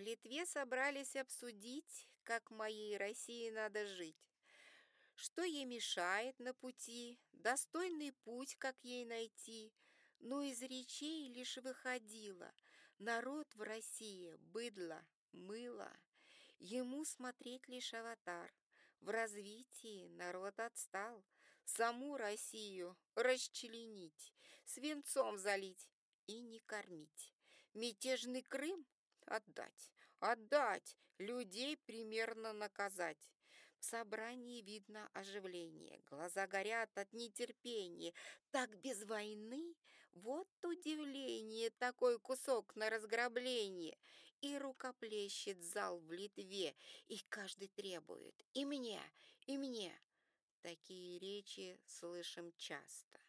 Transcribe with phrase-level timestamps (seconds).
[0.00, 4.16] Литве собрались обсудить, как моей России надо жить.
[5.14, 9.72] Что ей мешает на пути, достойный путь, как ей найти.
[10.18, 12.52] Но из речей лишь выходило,
[12.98, 15.90] народ в России быдло, мыло.
[16.58, 18.52] Ему смотреть лишь аватар.
[19.00, 21.24] В развитии народ отстал.
[21.64, 25.88] Саму Россию расчленить, свинцом залить
[26.26, 27.32] и не кормить.
[27.74, 28.86] Мятежный Крым
[29.30, 33.30] Отдать, отдать, людей примерно наказать.
[33.78, 38.12] В собрании видно оживление, глаза горят от нетерпения.
[38.50, 39.76] Так без войны?
[40.10, 43.96] Вот удивление, такой кусок на разграбление.
[44.40, 46.74] И рукоплещет зал в Литве,
[47.06, 48.34] и каждый требует.
[48.52, 49.00] И мне,
[49.46, 49.96] и мне.
[50.60, 53.20] Такие речи слышим часто.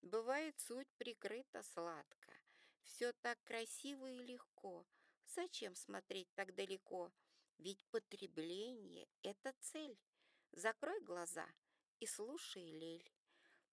[0.00, 2.32] Бывает, суть прикрыта сладко.
[2.84, 4.86] Все так красиво и легко—
[5.26, 7.12] Зачем смотреть так далеко?
[7.58, 9.98] Ведь потребление— это цель.
[10.52, 11.46] Закрой глаза
[12.00, 13.10] и слушай, Лель.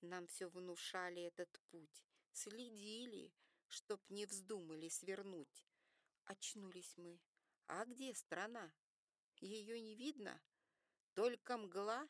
[0.00, 3.34] Нам все внушали этот путь, следили,
[3.68, 5.66] чтоб не вздумали свернуть.
[6.24, 7.20] Очнулись мы.
[7.66, 8.72] А где страна?
[9.40, 10.40] Ее не видно?
[11.12, 12.08] Только мгла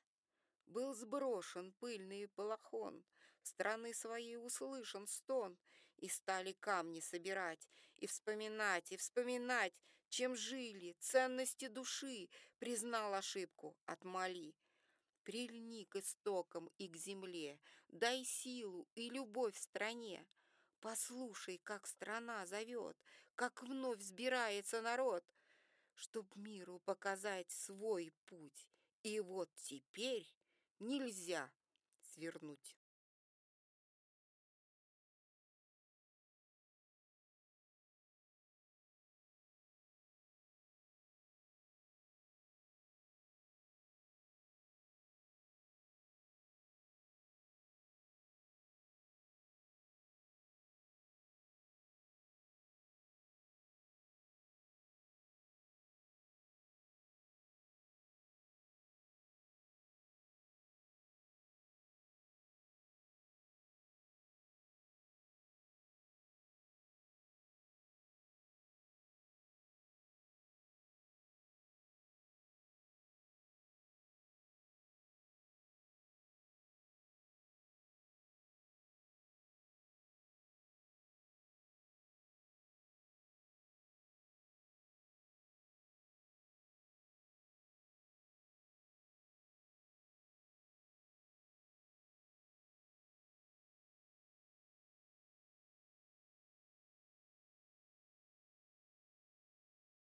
[0.67, 3.05] был сброшен пыльный полохон,
[3.43, 5.59] страны своей услышан стон,
[6.05, 7.67] и стали камни собирать,
[7.97, 9.73] и вспоминать, и вспоминать,
[10.11, 14.55] чем жили, ценности души, признал ошибку, отмоли.
[15.23, 20.27] Прильни к истокам и к земле, дай силу и любовь стране.
[20.81, 22.99] Послушай, как страна зовет,
[23.35, 25.25] как вновь взбирается народ,
[25.95, 28.69] чтоб миру показать свой путь.
[29.03, 30.29] И вот теперь
[30.81, 31.51] нельзя
[32.01, 32.84] свернуть.